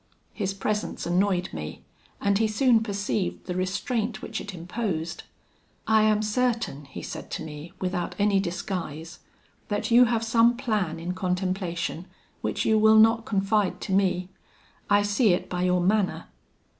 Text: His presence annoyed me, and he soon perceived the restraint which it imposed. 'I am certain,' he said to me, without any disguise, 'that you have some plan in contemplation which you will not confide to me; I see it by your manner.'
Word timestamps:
His 0.33 0.51
presence 0.55 1.05
annoyed 1.05 1.53
me, 1.53 1.83
and 2.19 2.39
he 2.39 2.47
soon 2.47 2.81
perceived 2.81 3.45
the 3.45 3.53
restraint 3.53 4.19
which 4.23 4.41
it 4.41 4.51
imposed. 4.51 5.21
'I 5.85 6.01
am 6.01 6.21
certain,' 6.23 6.85
he 6.85 7.03
said 7.03 7.29
to 7.29 7.43
me, 7.43 7.73
without 7.79 8.15
any 8.17 8.39
disguise, 8.39 9.19
'that 9.67 9.91
you 9.91 10.05
have 10.05 10.23
some 10.25 10.57
plan 10.57 10.99
in 10.99 11.13
contemplation 11.13 12.07
which 12.41 12.65
you 12.65 12.79
will 12.79 12.97
not 12.97 13.25
confide 13.27 13.79
to 13.81 13.91
me; 13.91 14.29
I 14.89 15.03
see 15.03 15.33
it 15.33 15.47
by 15.47 15.61
your 15.61 15.81
manner.' 15.81 16.25